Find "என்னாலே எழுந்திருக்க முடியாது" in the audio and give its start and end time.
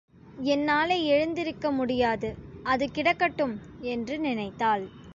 0.43-2.29